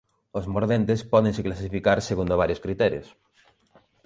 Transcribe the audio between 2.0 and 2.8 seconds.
segundo varios